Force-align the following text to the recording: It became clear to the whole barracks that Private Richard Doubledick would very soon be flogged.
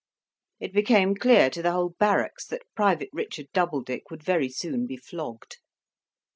It 0.59 0.73
became 0.73 1.13
clear 1.13 1.51
to 1.51 1.61
the 1.61 1.73
whole 1.73 1.89
barracks 1.99 2.47
that 2.47 2.63
Private 2.75 3.09
Richard 3.13 3.49
Doubledick 3.53 4.09
would 4.09 4.23
very 4.23 4.49
soon 4.49 4.87
be 4.87 4.97
flogged. 4.97 5.57